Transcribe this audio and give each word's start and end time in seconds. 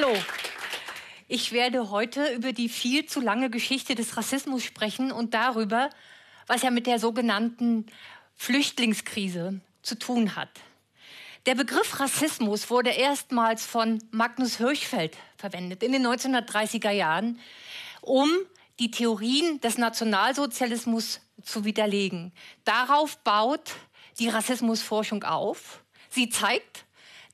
Hallo. 0.00 0.16
Ich 1.26 1.50
werde 1.50 1.90
heute 1.90 2.32
über 2.32 2.52
die 2.52 2.68
viel 2.68 3.06
zu 3.06 3.20
lange 3.20 3.50
Geschichte 3.50 3.96
des 3.96 4.16
Rassismus 4.16 4.62
sprechen 4.62 5.10
und 5.10 5.34
darüber, 5.34 5.90
was 6.46 6.62
er 6.62 6.70
mit 6.70 6.86
der 6.86 7.00
sogenannten 7.00 7.86
Flüchtlingskrise 8.36 9.60
zu 9.82 9.98
tun 9.98 10.36
hat. 10.36 10.50
Der 11.46 11.56
Begriff 11.56 11.98
Rassismus 11.98 12.70
wurde 12.70 12.90
erstmals 12.90 13.66
von 13.66 14.00
Magnus 14.12 14.58
Hirschfeld 14.58 15.16
verwendet 15.36 15.82
in 15.82 15.90
den 15.90 16.06
1930er 16.06 16.92
Jahren, 16.92 17.40
um 18.00 18.30
die 18.78 18.92
Theorien 18.92 19.60
des 19.62 19.78
Nationalsozialismus 19.78 21.20
zu 21.42 21.64
widerlegen. 21.64 22.32
Darauf 22.64 23.16
baut 23.18 23.72
die 24.20 24.28
Rassismusforschung 24.28 25.24
auf. 25.24 25.82
Sie 26.08 26.28
zeigt, 26.28 26.84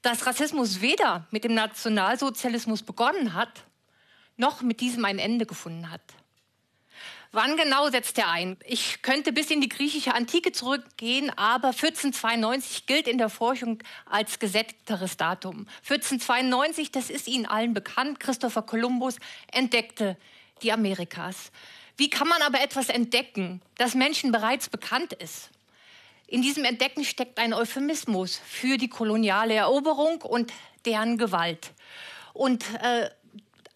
dass 0.05 0.27
Rassismus 0.27 0.80
weder 0.82 1.27
mit 1.30 1.45
dem 1.45 1.55
Nationalsozialismus 1.55 2.82
begonnen 2.82 3.35
hat, 3.35 3.64
noch 4.36 4.61
mit 4.61 4.80
diesem 4.80 5.04
ein 5.04 5.18
Ende 5.18 5.46
gefunden 5.46 5.90
hat. 5.90 6.03
Wann 7.32 7.57
genau 7.57 7.90
setzt 7.90 8.18
er 8.18 8.30
ein? 8.30 8.58
Ich 8.64 9.03
könnte 9.03 9.32
bis 9.32 9.50
in 9.50 9.61
die 9.61 9.68
griechische 9.68 10.14
Antike 10.14 10.53
zurückgehen, 10.53 11.30
aber 11.36 11.68
1492 11.68 12.86
gilt 12.86 13.08
in 13.08 13.18
der 13.18 13.29
Forschung 13.29 13.82
als 14.08 14.39
gesättigteres 14.39 15.17
Datum. 15.17 15.67
1492, 15.89 16.93
das 16.93 17.11
ist 17.11 17.27
Ihnen 17.27 17.46
allen 17.46 17.75
bekannt, 17.75 18.21
Christopher 18.21 18.63
Columbus 18.63 19.16
entdeckte 19.50 20.16
die 20.63 20.71
Amerikas. 20.71 21.50
Wie 21.96 22.11
kann 22.11 22.29
man 22.29 22.43
aber 22.43 22.61
etwas 22.61 22.89
entdecken, 22.89 23.63
das 23.79 23.94
Menschen 23.94 24.30
bereits 24.30 24.68
bekannt 24.68 25.14
ist? 25.14 25.50
In 26.34 26.43
diesem 26.43 26.64
Entdecken 26.64 27.04
steckt 27.04 27.38
ein 27.38 27.54
Euphemismus 27.54 28.40
für 28.44 28.76
die 28.76 28.88
koloniale 28.88 29.54
Eroberung 29.54 30.20
und 30.22 30.52
deren 30.84 31.16
Gewalt. 31.16 31.70
Und 32.33 32.64
äh, 32.83 33.08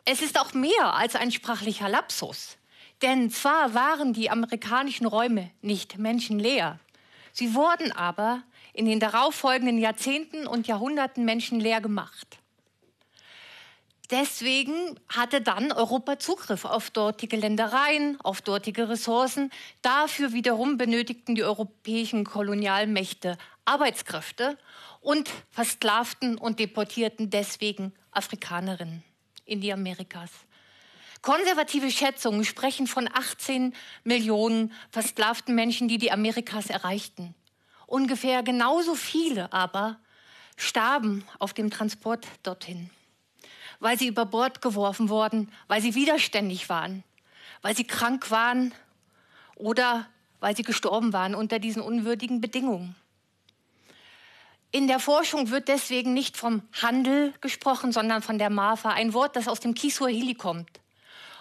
es 0.04 0.22
ist 0.22 0.40
auch 0.40 0.54
mehr 0.54 0.92
als 0.92 1.14
ein 1.14 1.30
sprachlicher 1.30 1.88
Lapsus. 1.88 2.58
Denn 3.00 3.30
zwar 3.30 3.74
waren 3.74 4.12
die 4.12 4.28
amerikanischen 4.28 5.06
Räume 5.06 5.52
nicht 5.62 5.98
menschenleer, 5.98 6.80
sie 7.32 7.54
wurden 7.54 7.92
aber 7.92 8.42
in 8.72 8.86
den 8.86 8.98
darauffolgenden 8.98 9.78
Jahrzehnten 9.78 10.48
und 10.48 10.66
Jahrhunderten 10.66 11.24
menschenleer 11.24 11.80
gemacht. 11.80 12.40
Deswegen 14.10 14.98
hatte 15.08 15.42
dann 15.42 15.70
Europa 15.70 16.18
Zugriff 16.18 16.64
auf 16.64 16.88
dortige 16.90 17.36
Ländereien, 17.36 18.18
auf 18.22 18.40
dortige 18.40 18.88
Ressourcen. 18.88 19.50
Dafür 19.82 20.32
wiederum 20.32 20.78
benötigten 20.78 21.34
die 21.34 21.44
europäischen 21.44 22.24
Kolonialmächte 22.24 23.36
Arbeitskräfte 23.66 24.56
und 25.02 25.30
versklavten 25.50 26.38
und 26.38 26.58
deportierten 26.58 27.28
deswegen 27.28 27.92
Afrikanerinnen 28.10 29.04
in 29.44 29.60
die 29.60 29.74
Amerikas. 29.74 30.30
Konservative 31.20 31.90
Schätzungen 31.90 32.44
sprechen 32.44 32.86
von 32.86 33.08
18 33.12 33.74
Millionen 34.04 34.72
versklavten 34.90 35.54
Menschen, 35.54 35.88
die 35.88 35.98
die 35.98 36.12
Amerikas 36.12 36.70
erreichten. 36.70 37.34
Ungefähr 37.86 38.42
genauso 38.42 38.94
viele 38.94 39.52
aber 39.52 39.98
starben 40.56 41.24
auf 41.38 41.52
dem 41.52 41.70
Transport 41.70 42.26
dorthin, 42.42 42.90
weil 43.80 43.98
sie 43.98 44.08
über 44.08 44.26
Bord 44.26 44.60
geworfen 44.60 45.08
wurden, 45.08 45.50
weil 45.66 45.80
sie 45.80 45.94
widerständig 45.94 46.68
waren, 46.68 47.04
weil 47.62 47.76
sie 47.76 47.84
krank 47.84 48.30
waren 48.30 48.74
oder 49.56 50.06
weil 50.40 50.56
sie 50.56 50.62
gestorben 50.62 51.12
waren 51.12 51.34
unter 51.34 51.58
diesen 51.58 51.82
unwürdigen 51.82 52.40
Bedingungen. 52.40 52.94
In 54.70 54.86
der 54.86 54.98
Forschung 55.00 55.50
wird 55.50 55.68
deswegen 55.68 56.12
nicht 56.12 56.36
vom 56.36 56.62
Handel 56.72 57.32
gesprochen, 57.40 57.90
sondern 57.90 58.22
von 58.22 58.38
der 58.38 58.50
Marfa, 58.50 58.90
ein 58.90 59.14
Wort, 59.14 59.34
das 59.34 59.48
aus 59.48 59.60
dem 59.60 59.74
Kiswahili 59.74 60.34
kommt 60.34 60.68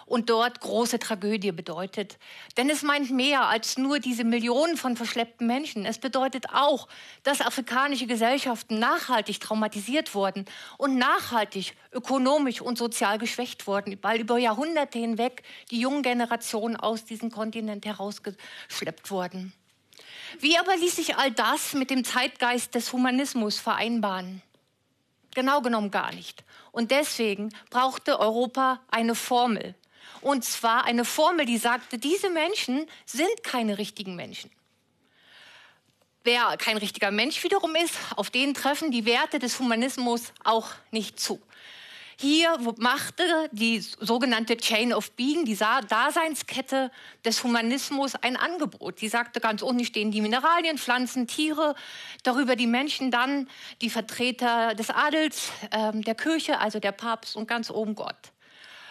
und 0.08 0.30
dort 0.30 0.60
große 0.60 0.98
Tragödie 0.98 1.52
bedeutet. 1.52 2.18
Denn 2.56 2.70
es 2.70 2.82
meint 2.82 3.10
mehr 3.10 3.48
als 3.48 3.78
nur 3.78 3.98
diese 3.98 4.24
Millionen 4.24 4.76
von 4.76 4.96
verschleppten 4.96 5.46
Menschen. 5.46 5.84
Es 5.84 5.98
bedeutet 5.98 6.46
auch, 6.52 6.88
dass 7.22 7.40
afrikanische 7.40 8.06
Gesellschaften 8.06 8.78
nachhaltig 8.78 9.40
traumatisiert 9.40 10.14
wurden 10.14 10.46
und 10.78 10.96
nachhaltig 10.96 11.74
ökonomisch 11.92 12.60
und 12.60 12.78
sozial 12.78 13.18
geschwächt 13.18 13.66
wurden, 13.66 13.98
weil 14.02 14.20
über 14.20 14.38
Jahrhunderte 14.38 14.98
hinweg 14.98 15.42
die 15.70 15.80
jungen 15.80 16.02
Generationen 16.02 16.76
aus 16.76 17.04
diesem 17.04 17.30
Kontinent 17.30 17.84
herausgeschleppt 17.86 19.10
wurden. 19.10 19.52
Wie 20.40 20.58
aber 20.58 20.76
ließ 20.76 20.96
sich 20.96 21.16
all 21.16 21.30
das 21.32 21.72
mit 21.74 21.90
dem 21.90 22.04
Zeitgeist 22.04 22.74
des 22.74 22.92
Humanismus 22.92 23.58
vereinbaren? 23.58 24.42
Genau 25.34 25.60
genommen 25.60 25.90
gar 25.90 26.12
nicht. 26.12 26.44
Und 26.72 26.90
deswegen 26.90 27.50
brauchte 27.70 28.18
Europa 28.18 28.80
eine 28.90 29.14
Formel. 29.14 29.74
Und 30.20 30.44
zwar 30.44 30.84
eine 30.84 31.04
Formel, 31.04 31.46
die 31.46 31.58
sagte, 31.58 31.98
diese 31.98 32.30
Menschen 32.30 32.86
sind 33.06 33.42
keine 33.42 33.78
richtigen 33.78 34.16
Menschen. 34.16 34.50
Wer 36.24 36.56
kein 36.58 36.76
richtiger 36.76 37.10
Mensch 37.10 37.42
wiederum 37.44 37.74
ist, 37.74 37.94
auf 38.16 38.30
den 38.30 38.52
treffen 38.52 38.90
die 38.90 39.06
Werte 39.06 39.38
des 39.38 39.58
Humanismus 39.58 40.32
auch 40.44 40.70
nicht 40.90 41.18
zu. 41.18 41.40
Hier 42.20 42.58
machte 42.78 43.22
die 43.52 43.78
sogenannte 43.78 44.56
Chain 44.56 44.92
of 44.92 45.12
Being, 45.12 45.44
die 45.44 45.56
Daseinskette 45.56 46.90
des 47.24 47.44
Humanismus, 47.44 48.16
ein 48.16 48.36
Angebot. 48.36 49.00
Die 49.00 49.08
sagte, 49.08 49.38
ganz 49.38 49.62
unten 49.62 49.84
stehen 49.84 50.10
die 50.10 50.20
Mineralien, 50.20 50.78
Pflanzen, 50.78 51.28
Tiere, 51.28 51.76
darüber 52.24 52.56
die 52.56 52.66
Menschen, 52.66 53.12
dann 53.12 53.48
die 53.82 53.88
Vertreter 53.88 54.74
des 54.74 54.90
Adels, 54.90 55.52
äh, 55.70 55.92
der 55.92 56.16
Kirche, 56.16 56.58
also 56.58 56.80
der 56.80 56.90
Papst 56.90 57.36
und 57.36 57.46
ganz 57.46 57.70
oben 57.70 57.94
Gott. 57.94 58.32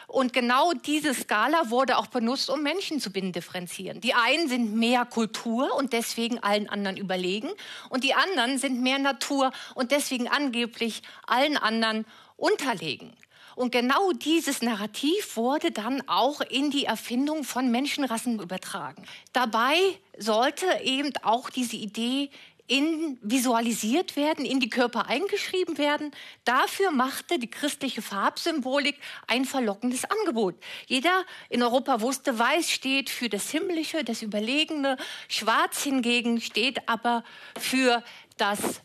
Und 0.07 0.31
genau 0.31 0.71
diese 0.71 1.13
Skala 1.13 1.69
wurde 1.69 1.97
auch 1.97 2.07
benutzt, 2.07 2.49
um 2.49 2.63
Menschen 2.63 3.01
zu 3.01 3.09
differenzieren. 3.09 3.99
Die 3.99 4.13
einen 4.13 4.47
sind 4.47 4.73
mehr 4.73 5.03
Kultur 5.05 5.75
und 5.75 5.91
deswegen 5.91 6.39
allen 6.39 6.69
anderen 6.69 6.95
überlegen. 6.95 7.49
Und 7.89 8.05
die 8.05 8.13
anderen 8.13 8.57
sind 8.57 8.81
mehr 8.81 8.99
Natur 8.99 9.51
und 9.75 9.91
deswegen 9.91 10.29
angeblich 10.29 11.03
allen 11.25 11.57
anderen 11.57 12.05
unterlegen. 12.37 13.13
Und 13.55 13.71
genau 13.71 14.11
dieses 14.13 14.61
Narrativ 14.61 15.35
wurde 15.35 15.71
dann 15.71 16.07
auch 16.07 16.41
in 16.41 16.69
die 16.69 16.85
Erfindung 16.85 17.43
von 17.43 17.69
Menschenrassen 17.69 18.39
übertragen. 18.39 19.03
Dabei 19.33 19.75
sollte 20.17 20.67
eben 20.83 21.11
auch 21.23 21.49
diese 21.49 21.75
Idee 21.75 22.29
in, 22.67 23.17
visualisiert 23.21 24.15
werden, 24.15 24.45
in 24.45 24.59
die 24.59 24.69
Körper 24.69 25.07
eingeschrieben 25.07 25.77
werden. 25.77 26.11
Dafür 26.43 26.91
machte 26.91 27.39
die 27.39 27.49
christliche 27.49 28.01
Farbsymbolik 28.01 28.97
ein 29.27 29.45
verlockendes 29.45 30.05
Angebot. 30.05 30.55
Jeder 30.85 31.25
in 31.49 31.63
Europa 31.63 32.01
wusste, 32.01 32.37
weiß 32.37 32.69
steht 32.69 33.09
für 33.09 33.29
das 33.29 33.49
Himmlische, 33.49 34.03
das 34.03 34.21
Überlegene, 34.21 34.97
schwarz 35.29 35.83
hingegen 35.83 36.41
steht 36.41 36.87
aber 36.89 37.23
für 37.57 38.03
das, 38.37 38.81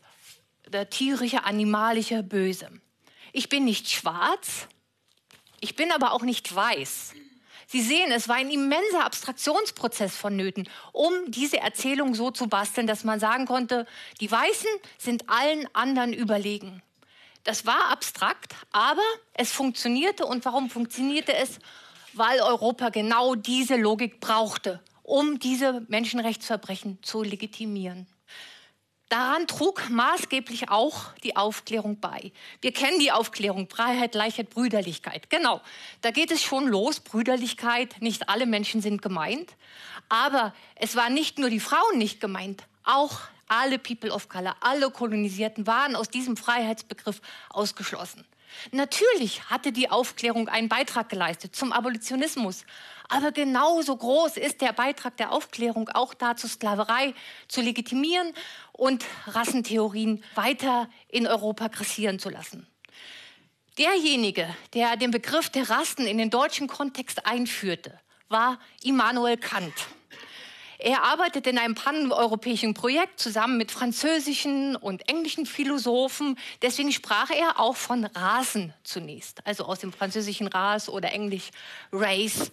tierische, 0.91 1.44
animalische 1.44 2.22
Böse. 2.22 2.70
Ich 3.32 3.49
bin 3.49 3.64
nicht 3.64 3.91
schwarz, 3.91 4.69
ich 5.60 5.76
bin 5.76 5.93
aber 5.93 6.12
auch 6.12 6.22
nicht 6.22 6.54
weiß. 6.54 7.14
Sie 7.72 7.81
sehen, 7.81 8.12
es 8.12 8.28
war 8.28 8.37
ein 8.37 8.50
immenser 8.50 9.06
Abstraktionsprozess 9.06 10.15
vonnöten, 10.15 10.69
um 10.93 11.10
diese 11.28 11.56
Erzählung 11.56 12.15
so 12.15 12.31
zu 12.31 12.47
basteln, 12.47 12.87
dass 12.87 13.03
man 13.03 13.19
sagen 13.19 13.47
konnte, 13.47 13.87
die 14.21 14.31
Weißen 14.31 14.69
sind 14.99 15.31
allen 15.31 15.66
anderen 15.72 16.12
überlegen. 16.12 16.82
Das 17.44 17.65
war 17.65 17.88
abstrakt, 17.88 18.55
aber 18.72 19.00
es 19.32 19.53
funktionierte. 19.53 20.27
Und 20.27 20.44
warum 20.44 20.69
funktionierte 20.69 21.34
es? 21.34 21.61
Weil 22.12 22.43
Europa 22.43 22.91
genau 22.91 23.37
diese 23.37 23.77
Logik 23.77 24.21
brauchte, 24.21 24.82
um 25.03 25.38
diese 25.38 25.82
Menschenrechtsverbrechen 25.88 26.99
zu 27.03 27.22
legitimieren. 27.22 28.06
Daran 29.12 29.47
trug 29.47 29.91
maßgeblich 29.91 30.71
auch 30.71 31.12
die 31.23 31.37
Aufklärung 31.37 32.00
bei. 32.00 32.33
Wir 32.62 32.73
kennen 32.73 32.99
die 32.99 33.12
Aufklärung, 33.12 33.69
Freiheit, 33.69 34.12
Gleichheit, 34.12 34.49
Brüderlichkeit. 34.49 35.29
Genau, 35.29 35.61
da 36.00 36.11
geht 36.11 36.31
es 36.31 36.43
schon 36.43 36.67
los, 36.67 37.00
Brüderlichkeit, 37.00 37.97
nicht 38.00 38.31
alle 38.31 38.47
Menschen 38.47 38.81
sind 38.81 39.03
gemeint. 39.03 39.53
Aber 40.09 40.55
es 40.76 40.97
waren 40.97 41.12
nicht 41.12 41.38
nur 41.38 41.50
die 41.50 41.61
Frauen 41.61 41.99
nicht 41.99 42.23
gemeint, 42.23 42.62
auch 42.85 43.20
alle 43.49 43.79
People 43.79 44.11
of 44.11 44.31
Color, 44.31 44.56
alle 44.61 44.91
Kolonisierten 44.91 45.67
waren 45.67 45.94
aus 45.94 46.09
diesem 46.09 46.38
Freiheitsbegriff 46.38 47.20
ausgeschlossen. 47.50 48.25
Natürlich 48.70 49.50
hatte 49.50 49.73
die 49.73 49.91
Aufklärung 49.91 50.49
einen 50.49 50.70
Beitrag 50.70 51.11
geleistet 51.11 51.55
zum 51.55 51.73
Abolitionismus, 51.73 52.64
aber 53.12 53.31
genauso 53.31 53.94
groß 53.94 54.38
ist 54.38 54.62
der 54.62 54.73
Beitrag 54.73 55.19
der 55.19 55.32
Aufklärung 55.32 55.91
auch 55.91 56.14
dazu, 56.14 56.49
Sklaverei 56.49 57.12
zu 57.47 57.61
legitimieren 57.61 58.32
und 58.73 59.05
Rassentheorien 59.26 60.25
weiter 60.35 60.88
in 61.09 61.26
Europa 61.26 61.69
grassieren 61.69 62.19
zu 62.19 62.31
lassen. 62.31 62.67
Derjenige, 63.76 64.49
der 64.73 64.97
den 64.97 65.11
Begriff 65.11 65.50
der 65.50 65.69
Rassen 65.69 66.06
in 66.06 66.17
den 66.17 66.31
deutschen 66.31 66.69
Kontext 66.69 67.26
einführte, 67.26 68.00
war 68.31 68.59
Immanuel 68.82 69.37
Kant. 69.37 69.75
Er 70.79 71.05
arbeitet 71.05 71.47
in 71.47 71.59
einem 71.59 71.75
paneuropäischen 71.75 72.73
Projekt 72.73 73.20
zusammen 73.20 73.59
mit 73.59 73.70
französischen 73.70 74.75
und 74.75 75.06
englischen 75.11 75.44
Philosophen. 75.44 76.38
Deswegen 76.62 76.93
sprach 76.93 77.29
er 77.29 77.61
auch 77.61 77.76
von 77.76 78.06
Rasen 78.06 78.73
zunächst, 78.85 79.47
also 79.47 79.67
aus 79.67 79.81
dem 79.81 79.93
französischen 79.93 80.49
Ras 80.49 80.88
oder 80.88 81.12
englisch 81.12 81.50
Race. 81.93 82.50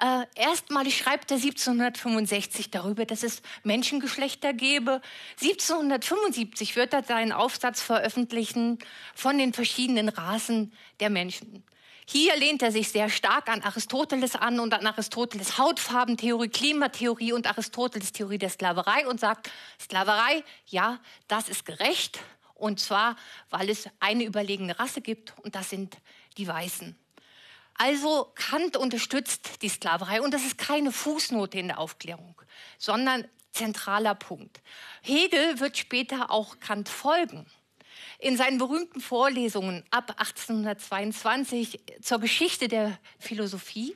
Äh, 0.00 0.26
erstmalig 0.34 0.98
schreibt 0.98 1.30
er 1.30 1.36
1765 1.36 2.70
darüber, 2.70 3.04
dass 3.06 3.22
es 3.22 3.42
Menschengeschlechter 3.62 4.52
gebe. 4.52 5.00
1775 5.40 6.74
wird 6.74 6.92
er 6.92 7.04
seinen 7.04 7.30
Aufsatz 7.30 7.80
veröffentlichen 7.80 8.78
von 9.14 9.38
den 9.38 9.52
verschiedenen 9.52 10.08
Rasen 10.08 10.72
der 10.98 11.10
Menschen. 11.10 11.64
Hier 12.06 12.36
lehnt 12.36 12.60
er 12.60 12.72
sich 12.72 12.88
sehr 12.90 13.08
stark 13.08 13.48
an 13.48 13.62
Aristoteles 13.62 14.34
an 14.36 14.60
und 14.60 14.74
an 14.74 14.86
Aristoteles 14.86 15.58
Hautfarbentheorie, 15.58 16.48
Klimatheorie 16.48 17.32
und 17.32 17.46
Aristoteles 17.46 18.12
Theorie 18.12 18.38
der 18.38 18.50
Sklaverei 18.50 19.06
und 19.08 19.20
sagt, 19.20 19.50
Sklaverei, 19.80 20.44
ja, 20.66 21.00
das 21.28 21.48
ist 21.48 21.64
gerecht. 21.64 22.20
Und 22.54 22.78
zwar, 22.78 23.16
weil 23.48 23.70
es 23.70 23.88
eine 24.00 24.24
überlegene 24.24 24.78
Rasse 24.78 25.00
gibt 25.00 25.34
und 25.38 25.54
das 25.54 25.70
sind 25.70 25.96
die 26.36 26.46
Weißen. 26.46 26.96
Also 27.74 28.32
Kant 28.34 28.76
unterstützt 28.76 29.62
die 29.62 29.68
Sklaverei 29.68 30.22
und 30.22 30.32
das 30.32 30.44
ist 30.44 30.58
keine 30.58 30.92
Fußnote 30.92 31.58
in 31.58 31.68
der 31.68 31.78
Aufklärung, 31.78 32.40
sondern 32.78 33.26
zentraler 33.52 34.14
Punkt. 34.14 34.60
Hegel 35.02 35.60
wird 35.60 35.76
später 35.76 36.30
auch 36.30 36.60
Kant 36.60 36.88
folgen. 36.88 37.46
In 38.18 38.36
seinen 38.36 38.58
berühmten 38.58 39.00
Vorlesungen 39.00 39.84
ab 39.90 40.14
1822 40.18 41.80
zur 42.00 42.20
Geschichte 42.20 42.68
der 42.68 42.98
Philosophie 43.18 43.94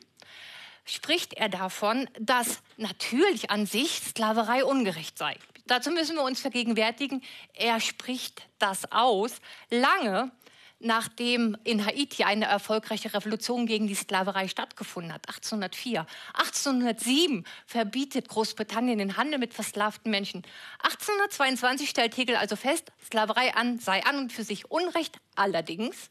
spricht 0.85 1.35
er 1.35 1.49
davon, 1.49 2.09
dass 2.19 2.61
natürlich 2.77 3.51
an 3.51 3.67
sich 3.67 4.01
Sklaverei 4.01 4.65
ungerecht 4.65 5.19
sei. 5.19 5.37
Dazu 5.67 5.91
müssen 5.91 6.17
wir 6.17 6.23
uns 6.23 6.41
vergegenwärtigen, 6.41 7.23
er 7.55 7.79
spricht 7.81 8.43
das 8.59 8.91
aus, 8.91 9.33
lange 9.71 10.33
nachdem 10.81 11.57
in 11.65 11.85
Haiti 11.85 12.25
eine 12.25 12.45
erfolgreiche 12.45 13.13
Revolution 13.13 13.67
gegen 13.67 13.89
die 13.89 13.95
Sklaverei 13.95 14.49
stattgefunden 14.49 15.13
hat, 15.13 15.29
1804. 15.29 16.07
1807 16.35 17.45
verbietet 17.67 18.29
Großbritannien 18.29 18.99
den 18.99 19.17
Handel 19.17 19.39
mit 19.39 19.55
versklavten 19.55 20.11
Menschen. 20.11 20.43
1822 20.83 21.91
stellt 21.91 22.17
Hegel 22.17 22.37
also 22.37 22.55
fest, 22.55 22.93
Sklaverei 23.05 23.55
an 23.55 23.79
sei 23.79 24.05
an 24.05 24.19
und 24.19 24.33
für 24.33 24.45
sich 24.45 24.71
Unrecht. 24.71 25.19
Allerdings 25.35 26.11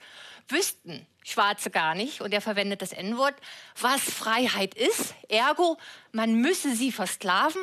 wüssten 0.50 1.06
Schwarze 1.24 1.70
gar 1.70 1.96
nicht, 1.96 2.22
und 2.22 2.34
er 2.34 2.42
verwendet 2.42 2.82
das 2.82 2.94
N-Wort, 2.94 3.36
was 3.80 4.02
Freiheit 4.02 4.76
ist. 4.76 5.14
Ergo, 5.28 5.78
man 6.12 6.36
müsse 6.36 6.76
sie 6.76 6.92
versklaven, 6.92 7.62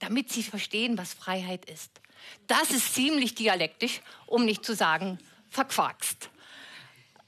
damit 0.00 0.30
sie 0.30 0.42
verstehen, 0.42 0.98
was 0.98 1.14
Freiheit 1.14 1.64
ist. 1.70 2.00
Das 2.46 2.70
ist 2.70 2.94
ziemlich 2.94 3.34
dialektisch, 3.34 4.00
um 4.26 4.44
nicht 4.44 4.64
zu 4.64 4.74
sagen 4.74 5.18
verquaxt. 5.50 6.30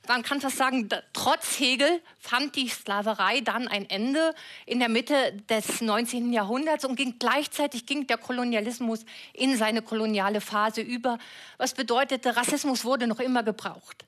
Man 0.09 0.23
kann 0.25 0.41
fast 0.41 0.57
sagen, 0.57 0.89
trotz 1.13 1.61
Hegel 1.61 2.03
fand 2.19 2.57
die 2.57 2.69
Sklaverei 2.69 3.43
dann 3.43 3.69
ein 3.69 3.89
Ende 3.89 4.35
in 4.67 4.81
der 4.81 4.89
Mitte 4.89 5.41
des 5.49 5.83
19. 5.83 6.33
Jahrhunderts 6.33 6.85
und 6.85 6.97
ging 6.97 7.21
gleichzeitig 7.21 7.87
ging 7.87 8.09
der 8.09 8.19
Kolonialismus 8.19 9.05
in 9.35 9.57
seine 9.57 9.83
koloniale 9.83 10.41
Phase 10.41 10.81
über, 10.81 11.19
was 11.59 11.75
bedeutete, 11.75 12.35
Rassismus 12.37 12.85
wurde 12.85 13.07
noch 13.07 13.21
immer 13.21 13.45
gebraucht. 13.45 14.05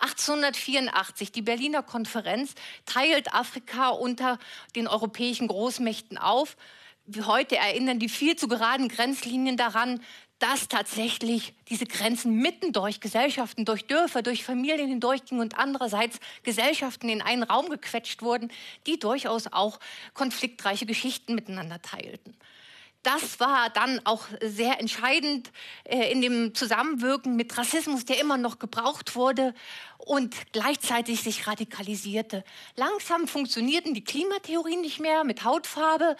1884, 0.00 1.32
die 1.32 1.42
Berliner 1.42 1.82
Konferenz 1.82 2.54
teilt 2.84 3.32
Afrika 3.32 3.88
unter 3.88 4.38
den 4.76 4.86
europäischen 4.86 5.48
Großmächten 5.48 6.18
auf. 6.18 6.56
Heute 7.24 7.56
erinnern 7.56 7.98
die 7.98 8.10
viel 8.10 8.36
zu 8.36 8.48
geraden 8.48 8.88
Grenzlinien 8.88 9.56
daran, 9.56 10.02
dass 10.38 10.68
tatsächlich 10.68 11.54
diese 11.68 11.86
Grenzen 11.86 12.36
mitten 12.36 12.72
durch 12.72 13.00
Gesellschaften, 13.00 13.64
durch 13.64 13.86
Dörfer, 13.86 14.22
durch 14.22 14.44
Familien 14.44 14.88
hindurchgingen 14.88 15.42
und 15.42 15.58
andererseits 15.58 16.20
Gesellschaften 16.42 17.08
in 17.08 17.22
einen 17.22 17.42
Raum 17.42 17.68
gequetscht 17.68 18.22
wurden, 18.22 18.50
die 18.86 18.98
durchaus 18.98 19.52
auch 19.52 19.80
konfliktreiche 20.14 20.86
Geschichten 20.86 21.34
miteinander 21.34 21.82
teilten 21.82 22.34
das 23.02 23.38
war 23.38 23.70
dann 23.70 24.00
auch 24.04 24.26
sehr 24.42 24.80
entscheidend 24.80 25.50
äh, 25.84 26.10
in 26.10 26.20
dem 26.20 26.54
Zusammenwirken 26.54 27.36
mit 27.36 27.56
Rassismus, 27.56 28.04
der 28.04 28.20
immer 28.20 28.36
noch 28.36 28.58
gebraucht 28.58 29.14
wurde 29.14 29.54
und 29.98 30.34
gleichzeitig 30.52 31.22
sich 31.22 31.46
radikalisierte. 31.46 32.44
Langsam 32.76 33.28
funktionierten 33.28 33.94
die 33.94 34.04
Klimatheorien 34.04 34.80
nicht 34.80 35.00
mehr 35.00 35.22
mit 35.22 35.44
Hautfarbe. 35.44 36.16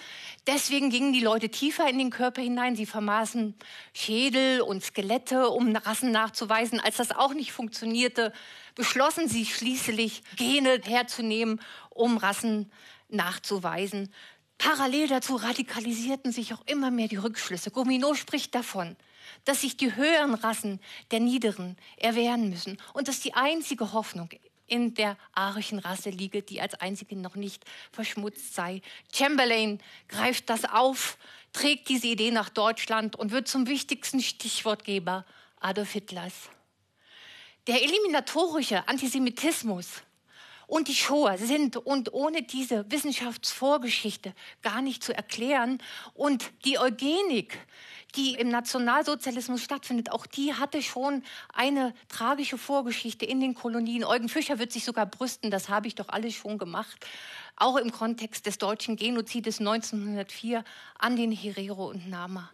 Deswegen 0.47 0.91
gingen 0.91 1.13
die 1.13 1.21
Leute 1.21 1.49
tiefer 1.49 1.89
in 1.89 1.99
den 1.99 2.11
Körper 2.11 2.43
hinein. 2.43 2.77
Sie 2.77 2.87
vermaßen 2.87 3.55
Schädel 3.93 4.61
und 4.61 4.85
Skelette, 4.85 5.49
um 5.49 5.75
Rassen 5.75 6.13
nachzuweisen. 6.13 6.81
Als 6.81 6.97
das 6.97 7.11
auch 7.11 7.35
nicht 7.35 7.53
funktionierte, 7.53 8.33
beschlossen 8.75 9.29
sie 9.29 9.47
schließlich, 9.47 10.23
Gene 10.37 10.81
herzunehmen, 10.85 11.61
um 11.91 12.19
Rassen 12.19 12.71
nachzuweisen. 13.09 14.13
Parallel 14.59 15.07
dazu 15.07 15.37
radikalisierten 15.37 16.33
sich 16.33 16.53
auch 16.53 16.67
immer 16.67 16.91
mehr 16.91 17.09
die 17.09 17.17
Rückschlüsse. 17.17 17.71
Gomineau 17.71 18.15
spricht 18.15 18.55
davon, 18.55 18.97
dass 19.45 19.61
sich 19.61 19.77
die 19.77 19.95
höheren 19.95 20.35
Rassen 20.35 20.81
der 21.13 21.21
niederen 21.21 21.77
erwehren 21.97 22.51
müssen 22.51 22.77
und 22.93 23.09
dass 23.09 23.21
die 23.21 23.35
einzige 23.35 23.93
Hoffnung 23.93 24.31
in 24.67 24.95
der 24.95 25.17
arischen 25.33 25.79
Rasse 25.79 26.11
liege, 26.11 26.43
die 26.43 26.61
als 26.61 26.75
einzige 26.75 27.17
noch 27.17 27.37
nicht 27.37 27.65
verschmutzt 27.93 28.55
sei. 28.55 28.83
Chamberlain 29.15 29.81
greift 30.09 30.51
das 30.51 30.65
auf, 30.65 31.19
trägt 31.53 31.89
diese 31.89 32.09
Idee 32.09 32.31
nach 32.31 32.51
Deutschland 32.51 33.17
und 33.17 33.31
wird 33.31 33.49
zum 33.49 33.67
wichtigsten 33.67 34.21
Stichwortgeber 34.21 35.25
Adolf 35.61 35.93
Hitlers. 35.93 36.51
Der 37.67 37.83
eliminatorische 37.83 38.87
Antisemitismus 38.89 40.03
und 40.69 40.87
die 40.87 40.95
Shoah 40.95 41.39
sind 41.39 41.77
und 41.79 42.13
ohne 42.13 42.43
diese 42.43 42.89
Wissenschaftsvorgeschichte 42.91 44.35
gar 44.63 44.83
nicht 44.83 45.03
zu 45.03 45.17
erklären. 45.17 45.79
Und 46.15 46.53
die 46.67 46.79
Eugenik, 46.79 47.59
die 48.15 48.35
im 48.35 48.51
Nationalsozialismus 48.51 49.63
stattfindet, 49.63 50.13
auch 50.13 50.27
die 50.27 50.55
hatte 50.55 50.83
schon 50.83 51.25
eine 51.53 51.95
tragische 52.09 52.59
Vorgeschichte 52.59 53.25
in 53.25 53.41
den 53.41 53.55
Kolonien. 53.55 54.05
Eugen 54.05 54.29
Fischer 54.29 54.59
wird 54.59 54.71
sich 54.71 54.85
sogar 54.85 55.07
brüsten, 55.07 55.51
das 55.51 55.71
habe 55.71 55.89
ich 55.89 55.95
doch 55.95 56.11
alles 56.11 56.35
schon 56.35 56.59
gemacht. 56.59 57.05
Auch 57.57 57.77
im 57.77 57.91
Kontext 57.91 58.45
des 58.45 58.59
deutschen 58.59 58.97
Genozides 58.97 59.61
1904 59.61 60.63
an 60.99 61.17
den 61.17 61.33
Herero 61.33 61.89
und 61.89 62.09
Nama. 62.11 62.51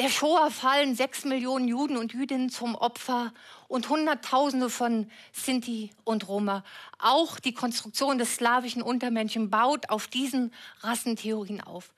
Der 0.00 0.08
Shoah 0.08 0.50
fallen 0.50 0.94
sechs 0.94 1.26
Millionen 1.26 1.68
Juden 1.68 1.98
und 1.98 2.14
Jüdinnen 2.14 2.48
zum 2.48 2.74
Opfer 2.74 3.34
und 3.68 3.90
Hunderttausende 3.90 4.70
von 4.70 5.10
Sinti 5.30 5.90
und 6.04 6.26
Roma. 6.26 6.64
Auch 6.98 7.38
die 7.38 7.52
Konstruktion 7.52 8.16
des 8.16 8.36
slawischen 8.36 8.80
Untermenschen 8.80 9.50
baut 9.50 9.90
auf 9.90 10.08
diesen 10.08 10.54
Rassentheorien 10.80 11.60
auf. 11.60 11.92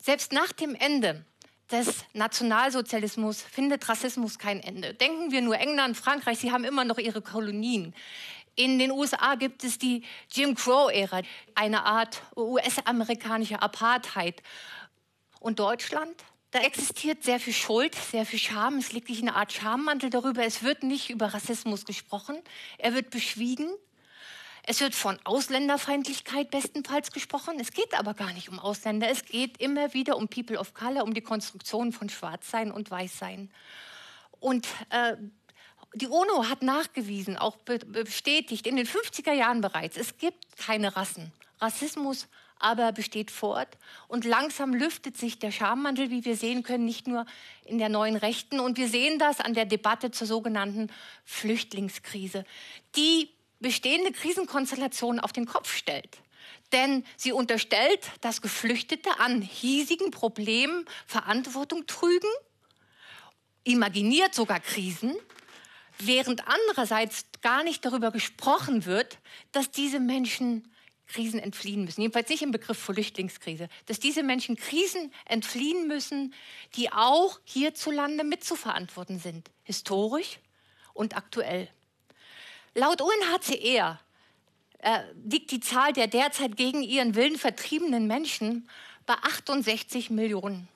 Selbst 0.00 0.32
nach 0.32 0.52
dem 0.52 0.76
Ende 0.76 1.24
des 1.68 2.04
Nationalsozialismus 2.12 3.42
findet 3.42 3.88
Rassismus 3.88 4.38
kein 4.38 4.60
Ende. 4.60 4.94
Denken 4.94 5.32
wir 5.32 5.42
nur 5.42 5.58
England, 5.58 5.96
Frankreich, 5.96 6.38
sie 6.38 6.52
haben 6.52 6.62
immer 6.62 6.84
noch 6.84 6.98
ihre 6.98 7.22
Kolonien. 7.22 7.92
In 8.54 8.78
den 8.78 8.92
USA 8.92 9.34
gibt 9.34 9.64
es 9.64 9.78
die 9.78 10.04
Jim 10.30 10.54
Crow-Ära, 10.54 11.22
eine 11.56 11.84
Art 11.84 12.22
US-amerikanische 12.36 13.60
Apartheid. 13.60 14.44
Und 15.40 15.58
Deutschland? 15.58 16.14
Da 16.58 16.64
existiert 16.64 17.22
sehr 17.22 17.38
viel 17.38 17.52
Schuld, 17.52 17.94
sehr 17.94 18.26
viel 18.26 18.40
Scham. 18.40 18.78
Es 18.78 18.90
liegt 18.90 19.08
nicht 19.08 19.22
eine 19.22 19.36
Art 19.36 19.52
Schammantel 19.52 20.10
darüber. 20.10 20.44
Es 20.44 20.64
wird 20.64 20.82
nicht 20.82 21.08
über 21.08 21.26
Rassismus 21.32 21.84
gesprochen. 21.84 22.36
Er 22.78 22.94
wird 22.94 23.10
beschwiegen. 23.10 23.68
Es 24.64 24.80
wird 24.80 24.96
von 24.96 25.20
Ausländerfeindlichkeit 25.22 26.50
bestenfalls 26.50 27.12
gesprochen. 27.12 27.60
Es 27.60 27.70
geht 27.70 27.96
aber 27.96 28.12
gar 28.12 28.32
nicht 28.32 28.48
um 28.48 28.58
Ausländer. 28.58 29.08
Es 29.08 29.24
geht 29.24 29.60
immer 29.60 29.94
wieder 29.94 30.16
um 30.16 30.26
People 30.26 30.58
of 30.58 30.74
Color, 30.74 31.04
um 31.04 31.14
die 31.14 31.20
Konstruktion 31.20 31.92
von 31.92 32.08
Schwarzsein 32.08 32.72
und 32.72 32.90
Weißsein. 32.90 33.52
Und 34.40 34.66
äh, 34.90 35.14
die 35.94 36.08
UNO 36.08 36.48
hat 36.48 36.62
nachgewiesen, 36.62 37.36
auch 37.36 37.56
bestätigt 37.58 38.66
in 38.66 38.74
den 38.74 38.86
50er 38.86 39.32
Jahren 39.32 39.60
bereits, 39.60 39.96
es 39.96 40.18
gibt 40.18 40.56
keine 40.56 40.96
Rassen. 40.96 41.30
Rassismus 41.60 42.26
aber 42.58 42.92
besteht 42.92 43.30
fort. 43.30 43.78
Und 44.08 44.24
langsam 44.24 44.74
lüftet 44.74 45.16
sich 45.16 45.38
der 45.38 45.50
Schammantel, 45.50 46.10
wie 46.10 46.24
wir 46.24 46.36
sehen 46.36 46.62
können, 46.62 46.84
nicht 46.84 47.06
nur 47.06 47.26
in 47.64 47.78
der 47.78 47.88
neuen 47.88 48.16
Rechten. 48.16 48.60
Und 48.60 48.78
wir 48.78 48.88
sehen 48.88 49.18
das 49.18 49.40
an 49.40 49.54
der 49.54 49.64
Debatte 49.64 50.10
zur 50.10 50.26
sogenannten 50.26 50.90
Flüchtlingskrise, 51.24 52.44
die 52.96 53.30
bestehende 53.60 54.12
Krisenkonstellation 54.12 55.20
auf 55.20 55.32
den 55.32 55.46
Kopf 55.46 55.74
stellt. 55.74 56.18
Denn 56.72 57.04
sie 57.16 57.32
unterstellt, 57.32 58.00
dass 58.20 58.42
Geflüchtete 58.42 59.18
an 59.20 59.42
hiesigen 59.42 60.10
Problemen 60.10 60.84
Verantwortung 61.06 61.86
trügen, 61.86 62.30
imaginiert 63.64 64.34
sogar 64.34 64.60
Krisen, 64.60 65.14
während 65.98 66.46
andererseits 66.46 67.26
gar 67.42 67.64
nicht 67.64 67.84
darüber 67.84 68.10
gesprochen 68.10 68.84
wird, 68.84 69.18
dass 69.52 69.70
diese 69.70 70.00
Menschen 70.00 70.70
Krisen 71.08 71.40
entfliehen 71.40 71.84
müssen. 71.84 72.02
Jedenfalls 72.02 72.28
nicht 72.28 72.42
im 72.42 72.52
Begriff 72.52 72.78
Flüchtlingskrise. 72.78 73.68
Dass 73.86 73.98
diese 73.98 74.22
Menschen 74.22 74.56
Krisen 74.56 75.12
entfliehen 75.24 75.88
müssen, 75.88 76.34
die 76.76 76.92
auch 76.92 77.40
hierzulande 77.44 78.24
mitzuverantworten 78.24 79.18
sind. 79.18 79.50
Historisch 79.64 80.38
und 80.94 81.16
aktuell. 81.16 81.68
Laut 82.74 83.00
UNHCR 83.00 83.98
äh, 84.78 85.00
liegt 85.24 85.50
die 85.50 85.60
Zahl 85.60 85.92
der 85.92 86.06
derzeit 86.06 86.56
gegen 86.56 86.82
ihren 86.82 87.14
Willen 87.14 87.36
vertriebenen 87.36 88.06
Menschen 88.06 88.68
bei 89.06 89.14
68 89.14 90.10
Millionen. 90.10 90.68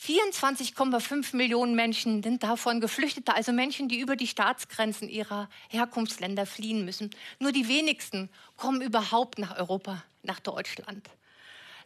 24,5 0.00 1.36
Millionen 1.36 1.74
Menschen 1.74 2.22
sind 2.22 2.42
davon 2.42 2.80
Geflüchtete, 2.80 3.34
also 3.34 3.52
Menschen, 3.52 3.88
die 3.88 4.00
über 4.00 4.16
die 4.16 4.26
Staatsgrenzen 4.26 5.08
ihrer 5.08 5.48
Herkunftsländer 5.68 6.46
fliehen 6.46 6.84
müssen. 6.84 7.10
Nur 7.38 7.52
die 7.52 7.68
wenigsten 7.68 8.30
kommen 8.56 8.80
überhaupt 8.80 9.38
nach 9.38 9.56
Europa, 9.56 10.02
nach 10.22 10.40
Deutschland. 10.40 11.08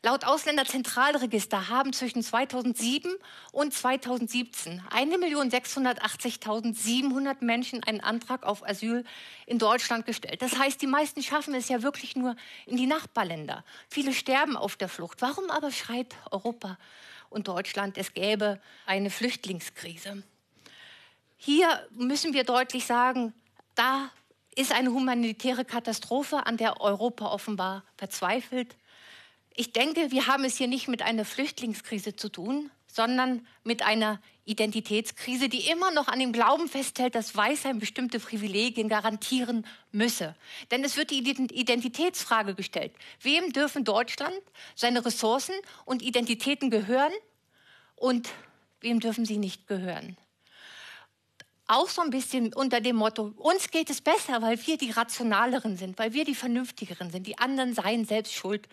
Laut 0.03 0.25
Ausländerzentralregister 0.25 1.69
haben 1.69 1.93
zwischen 1.93 2.23
2007 2.23 3.13
und 3.51 3.75
2017 3.75 4.81
1.680.700 4.91 7.39
Menschen 7.41 7.83
einen 7.83 8.01
Antrag 8.01 8.45
auf 8.45 8.65
Asyl 8.65 9.03
in 9.47 9.59
Deutschland 9.59 10.07
gestellt. 10.07 10.43
Das 10.43 10.57
heißt, 10.59 10.81
die 10.81 10.87
meisten 10.87 11.25
schaffen 11.25 11.55
es 11.55 11.69
ja 11.69 11.83
wirklich 11.83 12.15
nur 12.15 12.37
in 12.67 12.77
die 12.77 12.87
Nachbarländer. 12.87 13.65
Viele 13.89 14.13
sterben 14.13 14.57
auf 14.57 14.77
der 14.77 14.89
Flucht. 14.89 15.21
Warum 15.23 15.51
aber 15.51 15.73
schreit 15.73 16.15
Europa 16.31 16.79
und 17.31 17.49
Deutschland, 17.49 17.99
es 17.99 18.15
gäbe 18.15 18.61
eine 18.87 19.11
Flüchtlingskrise? 19.11 20.23
Hier 21.37 21.87
müssen 21.91 22.33
wir 22.33 22.45
deutlich 22.45 22.87
sagen, 22.87 23.35
da 23.75 24.11
ist 24.55 24.73
eine 24.73 24.91
humanitäre 24.91 25.65
Katastrophe, 25.65 26.47
an 26.47 26.57
der 26.57 26.81
Europa 26.81 27.27
offenbar 27.27 27.85
verzweifelt. 27.97 28.75
Ich 29.55 29.73
denke, 29.73 30.11
wir 30.11 30.27
haben 30.27 30.45
es 30.45 30.57
hier 30.57 30.69
nicht 30.69 30.89
mit 30.89 31.03
einer 31.03 31.25
Flüchtlingskrise 31.25 32.17
zu 32.17 32.31
tun, 32.31 32.71
sondern 32.97 33.47
mit 33.63 33.83
einer 33.83 34.23
Identitätskrise, 34.47 35.51
die 35.51 35.69
immer 35.69 35.91
noch 35.91 36.09
an 36.09 36.19
dem 36.19 36.33
Glauben 36.33 36.67
festhält, 36.67 37.15
dass 37.15 37.37
Weißheim 37.37 37.79
bestimmte 37.79 38.19
Privilegien 38.19 38.89
garantieren 38.89 39.67
müsse. 39.93 40.35
Denn 40.71 40.83
es 40.83 40.97
wird 40.97 41.11
die 41.11 41.19
Identitätsfrage 41.19 42.55
gestellt. 42.55 42.93
Wem 43.21 43.53
dürfen 43.53 43.85
Deutschland 43.85 44.41
seine 44.75 45.05
Ressourcen 45.05 45.55
und 45.85 46.01
Identitäten 46.01 46.71
gehören 46.71 47.13
und 47.97 48.31
wem 48.81 48.99
dürfen 48.99 49.27
sie 49.27 49.37
nicht 49.37 49.67
gehören? 49.67 50.17
Auch 51.67 51.91
so 51.91 52.01
ein 52.01 52.11
bisschen 52.11 52.55
unter 52.55 52.81
dem 52.81 52.97
Motto, 52.97 53.35
uns 53.37 53.71
geht 53.71 53.91
es 53.91 54.01
besser, 54.01 54.41
weil 54.41 54.65
wir 54.67 54.79
die 54.79 54.93
Rationaleren 54.93 55.77
sind, 55.77 55.99
weil 55.99 56.15
wir 56.15 56.25
die 56.25 56.37
Vernünftigeren 56.37 57.11
sind. 57.11 57.27
Die 57.27 57.37
anderen 57.37 57.75
seien 57.75 58.07
selbst 58.07 58.33
schuld 58.33 58.69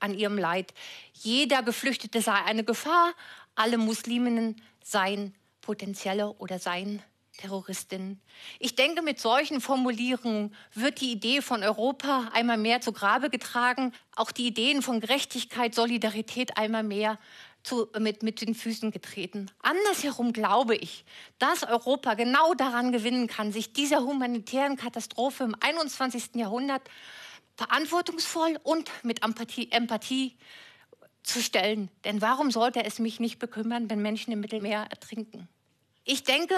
an 0.00 0.14
ihrem 0.14 0.38
Leid. 0.38 0.74
Jeder 1.12 1.62
Geflüchtete 1.62 2.22
sei 2.22 2.34
eine 2.44 2.64
Gefahr, 2.64 3.12
alle 3.54 3.78
Musliminnen 3.78 4.60
seien 4.82 5.34
potenzielle 5.60 6.32
oder 6.34 6.58
seien 6.58 7.02
Terroristinnen. 7.38 8.20
Ich 8.58 8.74
denke, 8.74 9.00
mit 9.02 9.20
solchen 9.20 9.60
Formulierungen 9.60 10.54
wird 10.74 11.00
die 11.00 11.12
Idee 11.12 11.40
von 11.40 11.62
Europa 11.62 12.30
einmal 12.32 12.58
mehr 12.58 12.80
zu 12.80 12.92
Grabe 12.92 13.30
getragen, 13.30 13.92
auch 14.16 14.32
die 14.32 14.46
Ideen 14.46 14.82
von 14.82 15.00
Gerechtigkeit, 15.00 15.74
Solidarität 15.74 16.58
einmal 16.58 16.82
mehr 16.82 17.18
zu, 17.62 17.88
mit, 17.98 18.22
mit 18.22 18.40
den 18.40 18.54
Füßen 18.54 18.90
getreten. 18.90 19.50
Andersherum 19.60 20.32
glaube 20.32 20.74
ich, 20.74 21.04
dass 21.38 21.64
Europa 21.64 22.14
genau 22.14 22.54
daran 22.54 22.92
gewinnen 22.92 23.26
kann, 23.26 23.52
sich 23.52 23.72
dieser 23.72 24.00
humanitären 24.00 24.76
Katastrophe 24.76 25.44
im 25.44 25.54
21. 25.58 26.34
Jahrhundert 26.34 26.82
verantwortungsvoll 27.58 28.58
und 28.62 28.88
mit 29.02 29.24
Empathie, 29.24 29.70
Empathie 29.72 30.38
zu 31.24 31.42
stellen. 31.42 31.90
Denn 32.04 32.22
warum 32.22 32.50
sollte 32.52 32.84
es 32.84 33.00
mich 33.00 33.18
nicht 33.18 33.38
bekümmern, 33.38 33.90
wenn 33.90 34.00
Menschen 34.00 34.32
im 34.32 34.40
Mittelmeer 34.40 34.86
ertrinken? 34.88 35.48
Ich 36.04 36.22
denke, 36.22 36.54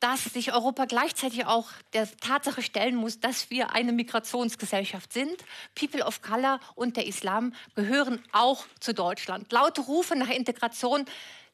dass 0.00 0.24
sich 0.24 0.52
Europa 0.52 0.84
gleichzeitig 0.84 1.44
auch 1.44 1.68
der 1.92 2.08
Tatsache 2.18 2.62
stellen 2.62 2.94
muss, 2.94 3.18
dass 3.18 3.50
wir 3.50 3.74
eine 3.74 3.92
Migrationsgesellschaft 3.92 5.12
sind. 5.12 5.44
People 5.74 6.04
of 6.04 6.22
Color 6.22 6.60
und 6.76 6.96
der 6.96 7.06
Islam 7.06 7.52
gehören 7.74 8.22
auch 8.30 8.64
zu 8.78 8.94
Deutschland. 8.94 9.50
Laute 9.50 9.80
Rufe 9.80 10.14
nach 10.14 10.30
Integration 10.30 11.04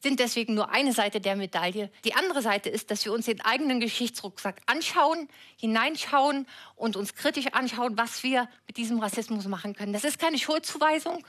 sind 0.04 0.20
deswegen 0.20 0.54
nur 0.54 0.70
eine 0.70 0.92
Seite 0.92 1.20
der 1.20 1.34
Medaille. 1.34 1.90
Die 2.04 2.14
andere 2.14 2.42
Seite 2.42 2.68
ist, 2.68 2.92
dass 2.92 3.04
wir 3.04 3.12
uns 3.12 3.26
den 3.26 3.40
eigenen 3.40 3.80
Geschichtsrucksack 3.80 4.60
anschauen, 4.66 5.28
hineinschauen 5.56 6.46
und 6.76 6.94
uns 6.94 7.14
kritisch 7.14 7.46
anschauen, 7.52 7.98
was 7.98 8.22
wir 8.22 8.48
mit 8.68 8.76
diesem 8.76 9.00
Rassismus 9.00 9.46
machen 9.46 9.74
können. 9.74 9.92
Das 9.92 10.04
ist 10.04 10.20
keine 10.20 10.38
Schuldzuweisung. 10.38 11.26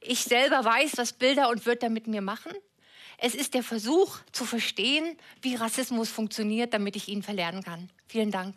Ich 0.00 0.22
selber 0.22 0.64
weiß, 0.64 0.92
was 0.96 1.14
Bilder 1.14 1.48
und 1.48 1.66
Wörter 1.66 1.88
mit 1.88 2.06
mir 2.06 2.20
machen. 2.20 2.52
Es 3.16 3.34
ist 3.34 3.54
der 3.54 3.62
Versuch 3.62 4.18
zu 4.32 4.44
verstehen, 4.44 5.16
wie 5.40 5.54
Rassismus 5.54 6.10
funktioniert, 6.10 6.74
damit 6.74 6.96
ich 6.96 7.08
ihn 7.08 7.22
verlernen 7.22 7.62
kann. 7.62 7.90
Vielen 8.06 8.30
Dank. 8.30 8.54